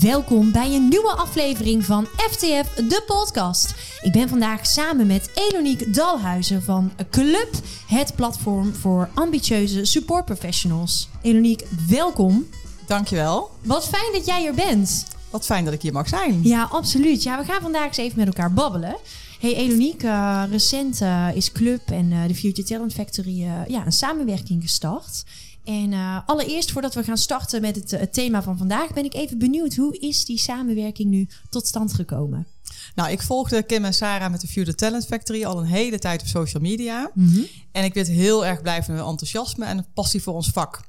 [0.00, 3.74] Welkom bij een nieuwe aflevering van FTF, de podcast.
[4.02, 7.48] Ik ben vandaag samen met Eloniek Dalhuizen van Club,
[7.86, 11.08] het platform voor ambitieuze support professionals.
[11.22, 12.48] Eloniek, welkom.
[12.86, 13.50] Dankjewel.
[13.62, 15.17] Wat fijn dat jij er bent.
[15.30, 16.42] Wat fijn dat ik hier mag zijn.
[16.42, 17.22] Ja, absoluut.
[17.22, 18.96] Ja, we gaan vandaag eens even met elkaar babbelen.
[19.40, 23.92] Hey Eloniek, uh, recent uh, is Club en uh, de Future Talent Factory ja, een
[23.92, 25.24] samenwerking gestart.
[25.64, 25.92] En
[26.26, 29.74] allereerst, voordat we gaan starten met het, het, thema van vandaag, ben ik even benieuwd.
[29.74, 32.46] Hoe is die samenwerking nu tot stand gekomen?
[32.94, 36.20] Nou, ik volgde Kim en Sarah met de Future Talent Factory al een hele tijd
[36.20, 37.10] op social media.
[37.14, 37.46] Mm -hmm.
[37.72, 40.80] En ik werd heel erg blij van hun enthousiasme en passie voor ons vak.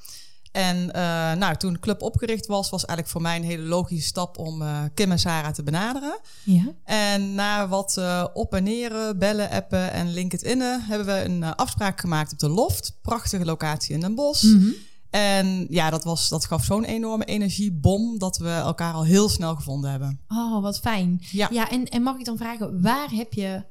[0.59, 0.91] En uh,
[1.33, 4.61] nou, toen de club opgericht was, was eigenlijk voor mij een hele logische stap om
[4.61, 6.19] uh, Kim en Sarah te benaderen.
[6.43, 6.73] Ja.
[6.83, 12.31] En na wat uh, op en bellen, appen en LinkedIn hebben we een afspraak gemaakt
[12.31, 12.97] op de Loft.
[13.01, 14.43] Prachtige locatie in Den Bosch.
[14.43, 14.73] Mm -hmm.
[15.09, 19.55] En ja, dat, was, dat gaf zo'n enorme energiebom dat we elkaar al heel snel
[19.55, 20.19] gevonden hebben.
[20.27, 21.21] Oh, wat fijn.
[21.31, 23.63] Ja, ja en, en mag ik dan vragen, waar heb je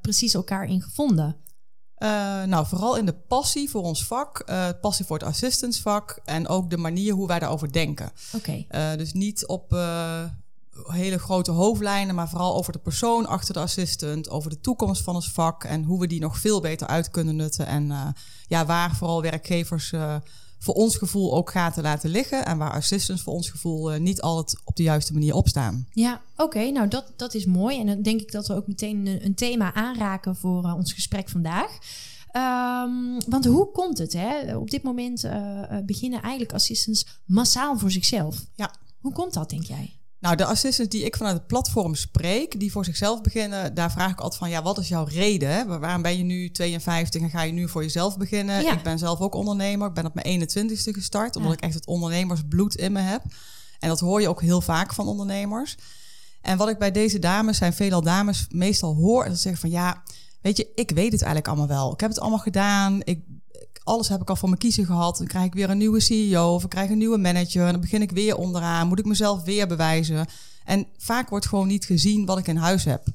[0.00, 1.36] precies elkaar in gevonden?
[1.98, 2.08] Uh,
[2.42, 6.70] nou, vooral in de passie voor ons vak, uh, passie voor het assistantsvak en ook
[6.70, 8.10] de manier hoe wij daarover denken.
[8.32, 8.64] Oké.
[8.70, 8.92] Okay.
[8.92, 9.70] Uh, dus niet op
[10.86, 15.14] hele grote hoofdlijnen, maar vooral over de persoon achter de assistant, over de toekomst van
[15.14, 17.66] ons vak en hoe we die nog veel beter uit kunnen nutten.
[17.66, 18.14] En
[18.46, 19.92] ja, waar vooral werkgevers
[20.58, 22.44] voor ons gevoel ook gaten laten liggen.
[22.44, 25.86] En waar assistants voor ons gevoel uh, niet altijd op de juiste manier opstaan.
[25.92, 26.42] Ja, oké.
[26.42, 27.80] Okay, nou, dat, dat is mooi.
[27.80, 30.92] En dan denk ik dat we ook meteen een, een thema aanraken voor uh, ons
[30.92, 31.78] gesprek vandaag.
[32.32, 34.12] Um, want hoe komt het?
[34.12, 34.56] Hè?
[34.56, 38.44] Op dit moment uh, beginnen eigenlijk assistants massaal voor zichzelf.
[38.54, 38.74] Ja.
[39.00, 39.97] Hoe komt dat, denk jij?
[40.20, 44.10] Nou, de assistants die ik vanuit het platform spreek, die voor zichzelf beginnen, daar vraag
[44.10, 45.50] ik altijd van, ja, wat is jouw reden?
[45.50, 45.78] Hè?
[45.78, 48.62] Waarom ben je nu 52 en ga je nu voor jezelf beginnen?
[48.62, 48.72] Ja.
[48.72, 49.88] Ik ben zelf ook ondernemer.
[49.88, 51.56] Ik ben op mijn 21ste gestart, omdat ja.
[51.56, 53.22] ik echt het ondernemersbloed in me heb.
[53.78, 55.76] En dat hoor je ook heel vaak van ondernemers.
[56.40, 59.70] En wat ik bij deze dames, zijn veelal dames, meestal hoor, en dat zeggen van,
[59.70, 60.02] ja,
[60.40, 61.92] weet je, ik weet het eigenlijk allemaal wel.
[61.92, 63.00] Ik heb het allemaal gedaan.
[63.04, 63.20] Ik,
[63.88, 65.18] alles heb ik al voor mijn kiezen gehad.
[65.18, 67.66] Dan krijg ik weer een nieuwe CEO of ik krijg een nieuwe manager.
[67.66, 68.88] En dan begin ik weer onderaan.
[68.88, 70.26] Moet ik mezelf weer bewijzen?
[70.64, 73.06] En vaak wordt gewoon niet gezien wat ik in huis heb.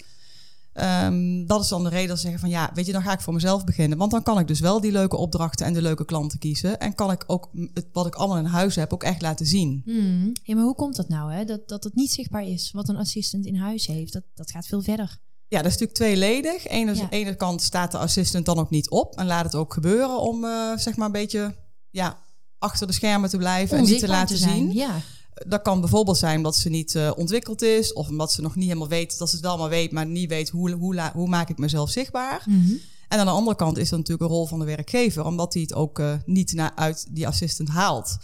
[0.73, 3.13] Um, dat is dan de reden dat ze zeggen van ja, weet je, dan ga
[3.13, 3.97] ik voor mezelf beginnen.
[3.97, 6.79] Want dan kan ik dus wel die leuke opdrachten en de leuke klanten kiezen.
[6.79, 9.81] En kan ik ook het, wat ik allemaal in huis heb ook echt laten zien.
[9.85, 10.31] Hmm.
[10.43, 11.33] Ja, maar hoe komt dat nou?
[11.33, 11.45] Hè?
[11.45, 14.13] Dat, dat het niet zichtbaar is wat een assistent in huis heeft.
[14.13, 15.19] Dat, dat gaat veel verder.
[15.53, 16.67] Ja, dat is natuurlijk tweeledig.
[16.67, 19.73] Aan de ene kant staat de assistent dan ook niet op en laat het ook
[19.73, 21.55] gebeuren om uh, zeg maar een beetje
[21.89, 22.17] ja,
[22.57, 24.71] achter de schermen te blijven en niet te laten te zien.
[24.71, 25.01] Ja.
[25.33, 28.67] Dat kan bijvoorbeeld zijn dat ze niet uh, ontwikkeld is of omdat ze nog niet
[28.67, 31.49] helemaal weet dat ze het wel maar weet, maar niet weet hoe, hoe, hoe maak
[31.49, 32.43] ik mezelf zichtbaar.
[32.45, 32.79] Mm -hmm.
[33.07, 35.61] En aan de andere kant is dat natuurlijk een rol van de werkgever, omdat hij
[35.61, 38.17] het ook uh, niet naar, uit die assistent haalt.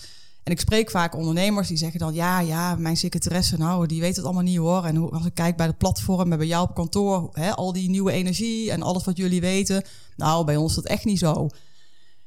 [0.50, 4.16] En ik spreek vaak ondernemers die zeggen dan: ja, ja, mijn secretaresse, nou, die weet
[4.16, 4.86] het allemaal niet hoor.
[4.86, 7.90] En als ik kijk bij het platform en bij jou op kantoor, hè, al die
[7.90, 9.84] nieuwe energie en alles wat jullie weten,
[10.16, 11.50] nou, bij ons is dat echt niet zo.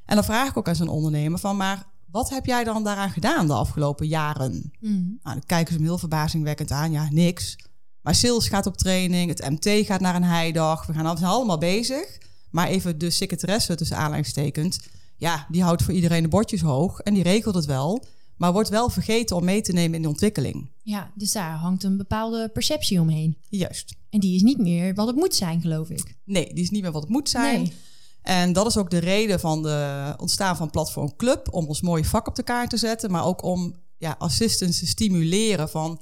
[0.05, 3.09] En dan vraag ik ook aan zo'n ondernemer van: maar wat heb jij dan daaraan
[3.09, 4.71] gedaan de afgelopen jaren?
[4.79, 5.19] Mm.
[5.23, 7.55] Nou, dan kijken ze me heel verbazingwekkend aan: ja, niks.
[8.01, 12.17] Maar sales gaat op training, het MT gaat naar een heidag, we gaan allemaal bezig.
[12.49, 14.79] Maar even de secretaresse tussen aanleidingstekens
[15.23, 18.05] ja, die houdt voor iedereen de bordjes hoog en die regelt het wel.
[18.37, 20.71] Maar wordt wel vergeten om mee te nemen in de ontwikkeling.
[20.83, 23.37] Ja, dus daar hangt een bepaalde perceptie omheen.
[23.49, 23.95] Juist.
[24.09, 26.15] En die is niet meer wat het moet zijn, geloof ik.
[26.23, 27.61] Nee, die is niet meer wat het moet zijn.
[27.61, 27.73] Nee.
[28.21, 31.53] En dat is ook de reden van de ontstaan van Platform Club.
[31.53, 33.11] Om ons mooie vak op de kaart te zetten.
[33.11, 35.99] Maar ook om ja, assistants te stimuleren van...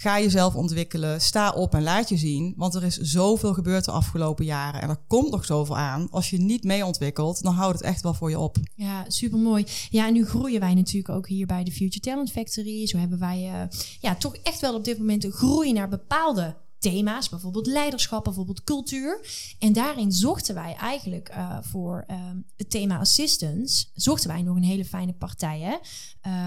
[0.00, 2.54] Ga jezelf ontwikkelen, sta op en laat je zien.
[2.56, 4.82] Want er is zoveel gebeurd de afgelopen jaren.
[4.82, 6.08] En er komt nog zoveel aan.
[6.10, 8.56] Als je niet mee ontwikkelt, dan houdt het echt wel voor je op.
[8.74, 9.64] Ja, supermooi.
[9.90, 12.86] Ja, en nu groeien wij natuurlijk ook hier bij de Future Talent Factory.
[12.86, 16.56] Zo hebben wij uh, ja, toch echt wel op dit moment een groei naar bepaalde
[16.80, 19.20] thema's, bijvoorbeeld leiderschap, bijvoorbeeld cultuur.
[19.58, 24.62] En daarin zochten wij eigenlijk uh, voor um, het thema assistance, zochten wij nog een
[24.62, 25.60] hele fijne partij.
[25.60, 25.76] Hè?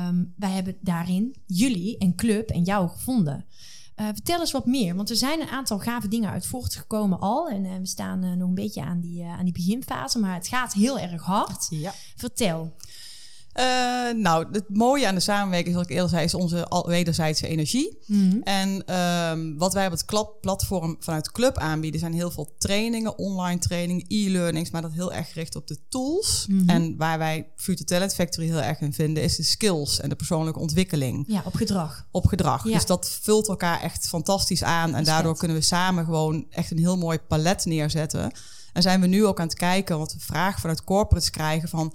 [0.07, 3.45] Um, wij hebben daarin jullie en club en jou gevonden.
[3.95, 7.49] Uh, vertel eens wat meer, want er zijn een aantal gave dingen uit voortgekomen al.
[7.49, 10.73] En uh, we staan nog een beetje aan die, aan die beginfase, maar het gaat
[10.73, 11.67] heel erg hard.
[11.69, 11.93] Ja.
[12.15, 12.73] Vertel.
[13.59, 17.97] Uh, nou, het mooie aan de samenwerking, zoals ik eerder zei, is onze wederzijdse energie.
[18.05, 18.41] Mm -hmm.
[18.41, 18.99] En
[19.31, 20.05] um, wat wij op het
[20.41, 25.31] platform vanuit Club aanbieden, zijn heel veel trainingen, online training, e-learnings, maar dat heel erg
[25.31, 26.45] gericht op de tools.
[26.49, 26.69] Mm -hmm.
[26.69, 30.15] En waar wij Future Talent Factory heel erg in vinden, is de skills en de
[30.15, 31.23] persoonlijke ontwikkeling.
[31.27, 32.07] Ja, op gedrag.
[32.11, 32.67] Op gedrag.
[32.67, 32.73] Ja.
[32.73, 34.95] Dus dat vult elkaar echt fantastisch aan.
[34.95, 38.31] En daardoor kunnen we samen gewoon echt een heel mooi palet neerzetten.
[38.73, 41.93] En zijn we nu ook aan het kijken, wat we vragen vanuit corporates krijgen van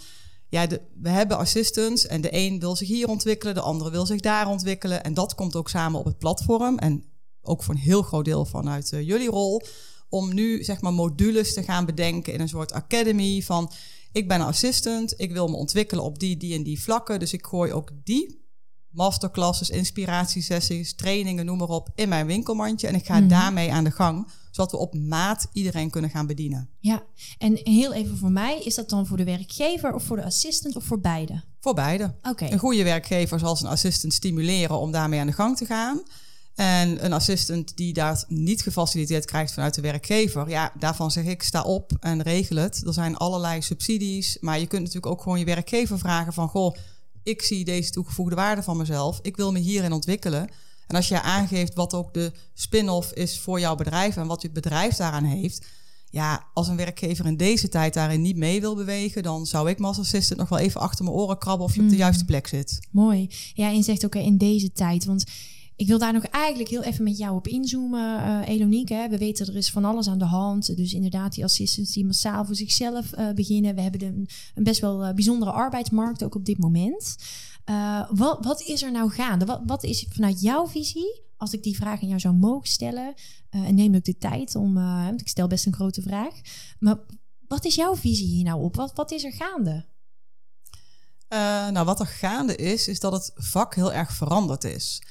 [0.49, 0.67] ja,
[1.01, 4.49] we hebben assistants en de een wil zich hier ontwikkelen, de andere wil zich daar
[4.49, 5.05] ontwikkelen.
[5.05, 6.79] En dat komt ook samen op het platform.
[6.79, 7.05] En
[7.43, 9.63] ook voor een heel groot deel vanuit uh, jullie rol.
[10.09, 13.73] Om nu zeg maar modules te gaan bedenken in een soort academy van
[14.13, 17.19] ik ben een assistant, ik wil me ontwikkelen op die, die en die vlakken.
[17.19, 18.48] Dus ik gooi ook die
[18.91, 22.87] masterclasses, inspiratiesessies, trainingen, noem maar op, in mijn winkelmandje.
[22.87, 23.29] En ik ga mhm.
[23.29, 26.69] daarmee aan de gang, zodat we op maat iedereen kunnen gaan bedienen.
[26.79, 27.03] Ja,
[27.39, 30.77] en heel even voor mij, is dat dan voor de werkgever of voor de assistant
[30.77, 31.43] of voor beide?
[31.61, 32.15] Voor beide.
[32.23, 32.47] Oké.
[32.51, 36.03] Een goede werkgever zal zijn assistant stimuleren om daarmee aan de gang te gaan.
[36.59, 41.43] En een assistant die dat niet gefaciliteerd krijgt vanuit de werkgever, ja, daarvan zeg ik,
[41.43, 42.87] sta op en regel het.
[42.87, 46.75] Er zijn allerlei subsidies, maar je kunt natuurlijk ook gewoon je werkgever vragen van, goh,
[47.29, 50.49] ik zie deze toegevoegde waarde van mezelf, ik wil me hierin ontwikkelen.
[50.87, 54.51] En als je aangeeft wat ook de spin-off is voor jouw bedrijf en wat je
[54.51, 55.67] bedrijf daaraan heeft,
[56.11, 59.79] ja, als een werkgever in deze tijd daarin niet mee wil bewegen, dan zou ik
[59.79, 61.99] me als assistant nog wel even achter mijn oren krabben of je op de mm.
[61.99, 62.79] juiste plek zit.
[62.91, 63.31] Mooi.
[63.55, 65.25] Ja, en je zegt ook in deze tijd, want
[65.79, 69.07] ik wil daar nog eigenlijk heel even met jou op inzoomen, uh, Elonique.
[69.11, 70.77] We weten er is van alles aan de hand.
[70.77, 73.75] Dus inderdaad, die assistants die massaal voor zichzelf uh, beginnen.
[73.75, 74.29] We hebben een,
[74.65, 77.17] best wel uh, bijzondere arbeidsmarkt ook op dit moment.
[78.11, 79.45] wat, wat is er nou gaande?
[79.45, 83.15] Wat, wat is vanuit jouw visie, als ik die vraag aan jou zou mogen stellen,
[83.51, 86.35] en neem ook de tijd om, want ik stel best een grote vraag.
[86.79, 86.99] Maar
[87.49, 88.77] wat is jouw visie hier nou op?
[88.77, 89.85] Wat, wat is er gaande?
[91.73, 95.03] nou, wat er gaande is, is dat het vak heel erg veranderd is.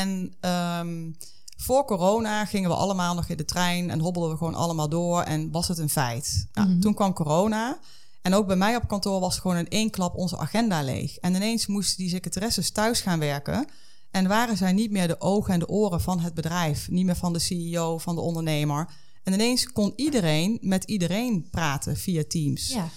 [0.00, 1.10] En ehm,
[1.56, 5.22] voor corona gingen we allemaal nog in de trein en hobbelden we gewoon allemaal door
[5.22, 6.46] en was het een feit.
[6.52, 6.80] Nou, mhm.
[6.80, 7.78] Toen kwam corona
[8.22, 11.16] en ook bij mij op kantoor was gewoon in één klap onze agenda leeg.
[11.16, 13.66] En ineens moesten die secretaresses thuis gaan werken.
[14.10, 17.16] En waren zij niet meer de ogen en de oren van het bedrijf, niet meer
[17.16, 18.88] van de CEO, van de ondernemer.
[19.22, 22.68] En ineens kon iedereen met iedereen praten via Teams.
[22.68, 22.88] Ja.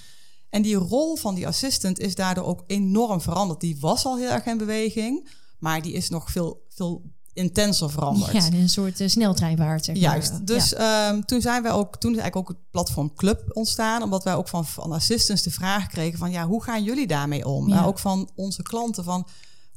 [0.49, 3.59] En die rol van die assistant is daardoor ook enorm veranderd.
[3.59, 5.27] Die was al heel erg in beweging.
[5.59, 8.31] Maar die is nog veel, veel intenser veranderd.
[8.31, 9.85] Ja, een soort uh, sneltreinvaart.
[9.85, 10.47] Zeg Juist.
[10.47, 14.23] Dus ehm, toen zijn wij ook, toen is eigenlijk ook het platform Club ontstaan, omdat
[14.23, 17.69] wij ook van, van assistants de vraag kregen van ja, hoe gaan jullie daarmee om?
[17.69, 17.83] Ja.
[17.83, 19.27] ook van onze klanten van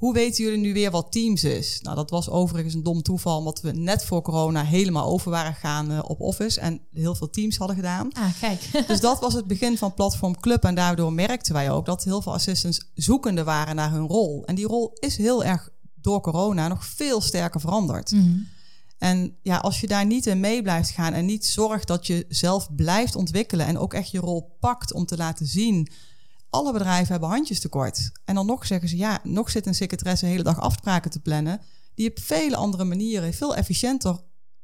[0.00, 1.80] hoe weten jullie nu weer wat Teams is?
[1.82, 5.54] Nou, dat was overigens een dom toeval, omdat we net voor corona helemaal over waren
[5.54, 8.12] gegaan uh, op Office en heel veel Teams hadden gedaan.
[8.12, 8.60] Ah, kijk.
[8.88, 12.22] dus dat was het begin van Platform Club en daardoor merkten wij ook dat heel
[12.22, 14.44] veel assistants zoekende waren naar hun rol.
[14.44, 18.10] En die rol is heel erg door corona nog veel sterker veranderd.
[18.10, 18.38] Mhm.
[18.98, 22.26] En ja, als je daar niet in mee blijft gaan en niet zorgt dat je
[22.28, 25.88] zelf blijft ontwikkelen en ook echt je rol pakt om te laten zien
[26.50, 28.10] alle bedrijven hebben handjes tekort.
[28.24, 31.20] En dan nog zeggen ze, ja, nog zit een secretaresse de hele dag afspraken te
[31.20, 31.60] plannen,
[31.94, 34.20] die op vele andere manieren veel efficiënter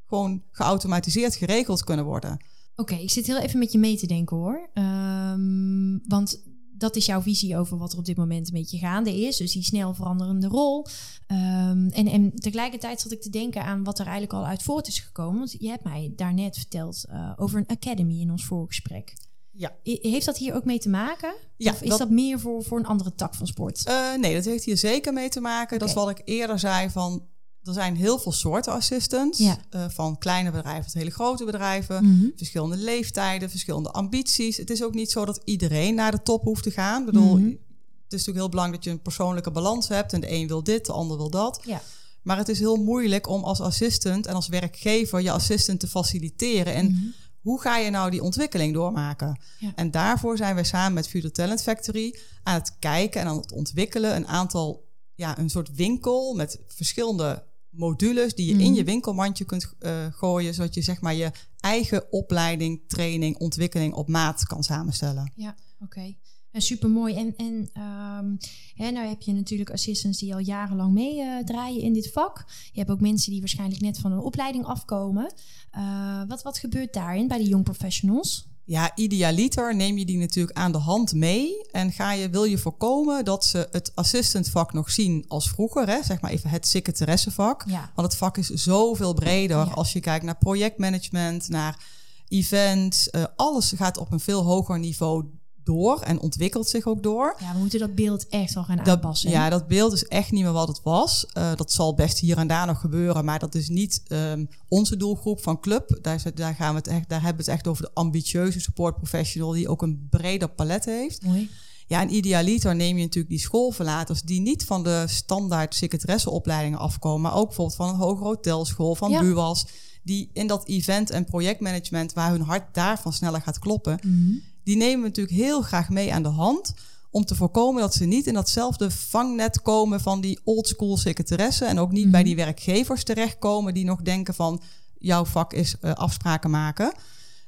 [0.06, 2.44] gewoon geautomatiseerd geregeld kunnen worden.
[2.76, 4.70] Oké, ik zit heel even met je mee te denken hoor.
[4.74, 6.42] Um, want
[6.78, 9.36] dat is jouw visie over wat er op dit moment een beetje gaande is.
[9.36, 10.86] Dus die snel veranderende rol.
[11.26, 14.88] Um, en, en tegelijkertijd zat ik te denken aan wat er eigenlijk al uit voort
[14.88, 15.38] is gekomen.
[15.38, 19.14] Want je hebt mij daarnet verteld uh, over een academy in ons voorgesprek.
[19.56, 19.76] Ja.
[19.82, 21.34] Heeft dat hier ook mee te maken?
[21.56, 23.82] Ja, of is dat, meer voor, voor een andere tak van sport?
[23.88, 25.78] Uh, nee, dat heeft hier zeker mee te maken.
[25.78, 27.26] Dat is wat ik eerder zei van...
[27.62, 29.38] Er zijn heel veel soorten assistants.
[29.38, 29.58] Ja.
[29.70, 32.04] Uh, van kleine bedrijven tot hele grote bedrijven.
[32.04, 34.56] Mm Verschillende leeftijden, verschillende ambities.
[34.56, 37.00] Het is ook niet zo dat iedereen naar de top hoeft te gaan.
[37.00, 37.64] Ik bedoel, mm
[38.04, 40.12] het is natuurlijk heel belangrijk dat je een persoonlijke balans hebt.
[40.12, 41.60] En de een wil dit, de ander wil dat.
[41.64, 41.82] Ja.
[42.22, 46.74] Maar het is heel moeilijk om als assistant en als werkgever je assistant te faciliteren.
[46.74, 47.06] En mhm
[47.46, 49.40] hoe ga je nou die ontwikkeling doormaken?
[49.74, 53.52] En daarvoor zijn we samen met Future Talent Factory aan het kijken en aan het
[53.52, 58.74] ontwikkelen een aantal, ja, een soort winkel met verschillende modules die je in mhm.
[58.74, 64.08] je winkelmandje kunt uh, gooien, zodat je zeg maar je eigen opleiding, training, ontwikkeling op
[64.08, 65.32] maat kan samenstellen.
[65.34, 66.14] Ja, oké.
[66.56, 67.14] En super mooi.
[67.14, 68.38] En, en um,
[68.74, 72.44] hè, nou heb je natuurlijk assistants die al jarenlang meedraaien in dit vak.
[72.72, 75.32] Je hebt ook mensen die waarschijnlijk net van een opleiding afkomen.
[75.76, 78.48] Uh, wat, wat gebeurt daarin bij de young professionals?
[78.64, 82.58] Ja, idealiter neem je die natuurlijk aan de hand mee en ga je, wil je
[82.58, 86.02] voorkomen dat ze het assistantvak nog zien als vroeger, hè?
[86.02, 87.64] zeg maar even het secretaressevak.
[87.68, 87.90] Ja.
[87.94, 91.84] Want het vak is zoveel breder als je kijkt naar projectmanagement, naar
[92.28, 93.08] events.
[93.12, 95.24] Uh, alles gaat op een veel hoger niveau
[95.66, 97.36] door en ontwikkelt zich ook door.
[97.40, 99.30] Ja, we moeten dat beeld echt wel gaan aanpassen.
[99.30, 101.26] Ja, dat beeld is echt niet meer wat het was.
[101.38, 104.96] Uh, dat zal best hier en daar nog gebeuren, maar dat is niet um, onze
[104.96, 105.98] doelgroep van club.
[106.02, 108.96] Daar, daar, gaan we het echt, daar hebben we het echt over de ambitieuze support
[108.96, 111.22] professional die ook een breder palet heeft.
[111.22, 111.50] Mooi.
[111.86, 117.20] Ja, en idealiter neem je natuurlijk die schoolverlaters die niet van de standaard secretaresseopleidingen afkomen,
[117.20, 119.20] maar ook bijvoorbeeld van een hogere hotelschool, van ja.
[119.20, 119.66] BUAS,
[120.02, 124.76] die in dat event- en projectmanagement, waar hun hart daarvan sneller gaat kloppen, mm die
[124.76, 126.74] nemen we natuurlijk heel graag mee aan de hand
[127.10, 131.78] om te voorkomen dat ze niet in datzelfde vangnet komen van die oldschool secretaressen en
[131.78, 132.28] ook niet bij Mhm.
[132.28, 134.60] die werkgevers terechtkomen die nog denken van
[134.98, 136.92] jouw vak is eh, afspraken maken.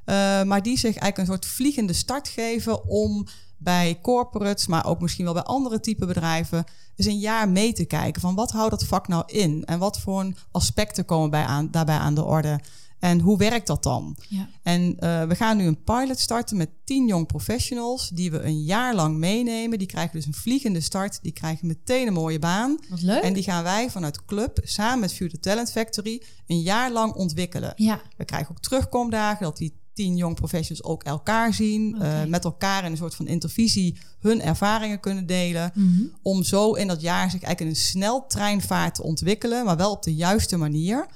[0.04, 5.00] Eh, maar die zich eigenlijk een soort vliegende start geven om bij corporates, maar ook
[5.00, 6.64] misschien wel bij andere type bedrijven,
[6.96, 10.00] eens een jaar mee te kijken van wat houdt dat vak nou in en wat
[10.00, 12.60] voor aspecten komen bij aan, daarbij aan de orde
[12.98, 14.16] en hoe werkt dat dan?
[14.28, 14.48] Ja.
[14.62, 18.62] En eh, we gaan nu een pilot starten met 10 young professionals die we een
[18.62, 19.78] jaar lang meenemen.
[19.78, 22.78] Die krijgen dus een vliegende start, die krijgen meteen een mooie baan.
[22.88, 23.22] Wat leuk.
[23.22, 27.72] En die gaan wij vanuit Club samen met Future Talent Factory een jaar lang ontwikkelen.
[27.76, 31.96] ja, We krijgen ook terugkomdagen, dat die tien young professionals ook elkaar zien.
[32.00, 35.70] Eh, met elkaar in een soort van intervisie hun ervaringen kunnen delen.
[35.74, 36.02] Mhm.
[36.22, 40.02] Om zo in dat jaar zich eigenlijk in een sneltreinvaart te ontwikkelen, maar wel op
[40.02, 41.06] de juiste manier.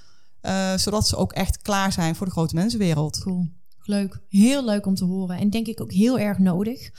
[0.43, 3.19] Eh, zodat ze ook echt klaar zijn voor de grote mensenwereld.
[3.19, 3.49] Cool.
[3.83, 4.21] Leuk.
[4.29, 5.37] Heel leuk om te horen.
[5.37, 6.91] En denk ik ook heel erg nodig.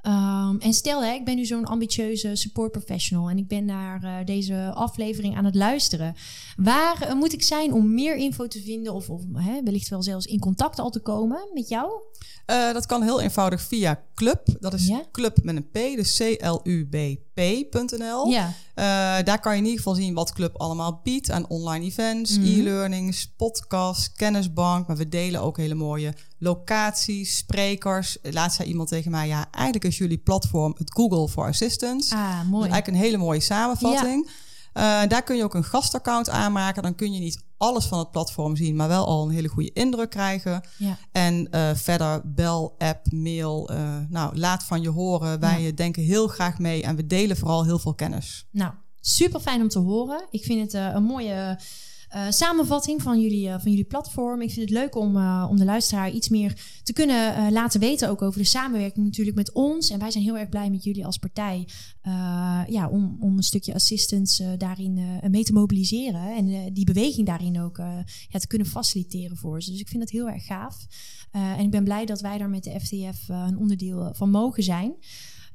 [0.00, 4.02] Ehm, en stel, hè, ik ben nu zo'n ambitieuze support professional en ik ben naar
[4.02, 6.14] eh, deze aflevering aan het luisteren.
[6.56, 10.02] Waar eh, moet ik zijn om meer info te vinden of, of hè, wellicht wel
[10.02, 11.92] zelfs in contact al te komen met jou?
[12.48, 14.42] Eh, dat kan heel eenvoudig via Club.
[14.60, 15.02] Dat is Ja?
[15.12, 16.16] Club met een P, dus
[17.18, 18.26] C-L-U-B-P.nl.
[18.30, 18.84] Ja, Eh,
[19.24, 22.46] daar kan je in ieder geval zien wat Club allemaal biedt aan online events, Mhm.
[22.46, 24.86] e-learnings, podcasts, kennisbank.
[24.86, 28.18] Maar we delen ook hele mooie locaties, sprekers.
[28.22, 32.14] Laatst zei iemand tegen mij, ja, eigenlijk is jullie platform het Google for Assistance.
[32.14, 32.66] ah, Dat mooi.
[32.66, 34.28] is eigenlijk een hele mooie samenvatting.
[34.78, 36.82] Eh, daar kun je ook een gastaccount aanmaken.
[36.82, 39.72] Dan kun je niet alles van het platform zien, maar wel al een hele goede
[39.72, 40.60] indruk krijgen.
[40.76, 40.96] Ja.
[41.12, 43.68] En eh, verder bel, app, mail.
[43.70, 45.40] eh, nou, laat van je horen.
[45.40, 45.70] Wij Ja.
[45.72, 48.46] denken heel graag mee en we delen vooral heel veel kennis.
[48.50, 50.26] Nou, super fijn om te horen.
[50.30, 51.58] Ik vind het een mooie
[52.08, 54.42] eh, samenvatting van jullie, eh, van jullie platform.
[54.42, 58.08] Ik vind het leuk om, eh, om de luisteraar iets meer te kunnen laten weten.
[58.08, 59.90] Ook over de samenwerking natuurlijk met ons.
[59.90, 61.68] En wij zijn heel erg blij met jullie als partij.
[62.68, 66.36] ja, om, om een stukje assistance daarin mee te mobiliseren.
[66.36, 67.76] En die beweging daarin ook
[68.28, 69.70] ja, te kunnen faciliteren voor ze.
[69.70, 70.86] Dus ik vind het heel erg gaaf.
[71.30, 74.94] En ik ben blij dat wij daar met de FTF een onderdeel van mogen zijn.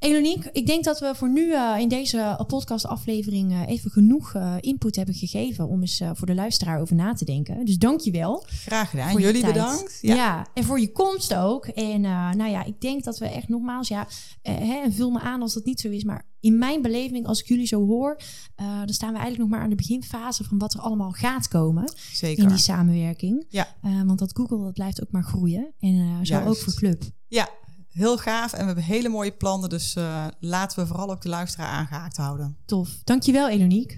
[0.04, 4.56] Eloniek, ik denk dat we voor nu eh, in deze podcastaflevering eh, even genoeg eh,
[4.60, 7.66] input hebben gegeven om eens voor de luisteraar over na te denken.
[7.66, 8.44] Dus dank je wel.
[8.48, 9.22] Graag gedaan.
[9.22, 9.98] Jullie bedankt.
[10.02, 10.48] Ja.
[10.54, 11.66] en voor je komst ook.
[11.66, 14.08] En nou ja, ik denk dat we echt nogmaals, ja,
[14.42, 17.40] hè, en vul me aan als dat niet zo is, maar in mijn beleving, als
[17.40, 18.20] ik jullie zo hoor,
[18.56, 21.94] dan staan we eigenlijk nog maar aan de beginfase van wat er allemaal gaat komen
[22.14, 22.44] Zeker.
[22.44, 23.46] in die samenwerking.
[23.50, 23.68] Ja.
[24.06, 25.74] Want dat Google, dat blijft ook maar groeien.
[25.80, 26.48] En zo Juist.
[26.50, 27.04] ook voor Club.
[27.28, 27.50] Ja,
[27.94, 28.54] heel gaaf.
[28.54, 29.70] En we hebben hele mooie plannen.
[29.70, 32.58] Dus eh, laten we vooral ook de luisteraar aangehaakt houden.
[32.66, 32.90] Tof.
[33.04, 33.96] Dankjewel, Eloniek.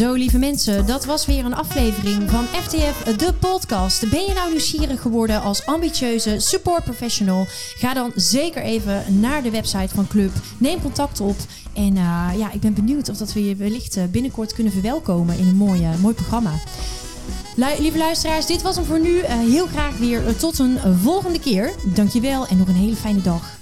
[0.00, 4.10] Zo, lieve mensen, dat was weer een aflevering van FTF, de podcast.
[4.10, 7.46] Ben je nou nieuwsgierig geworden als ambitieuze support professional?
[7.76, 10.30] Ga dan zeker even naar de website van Club.
[10.58, 11.36] Neem contact op.
[11.72, 15.38] En eh, ja, ik ben benieuwd of dat we je wellicht eh, binnenkort kunnen verwelkomen
[15.38, 16.52] in een mooi, eh, mooi programma.
[17.78, 19.24] Lieve luisteraars, dit was hem voor nu.
[19.26, 21.72] Heel graag weer tot een volgende keer.
[21.94, 23.59] Dankjewel en nog een hele fijne dag.